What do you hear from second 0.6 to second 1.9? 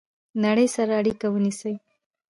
سره اړیکه ونیسئ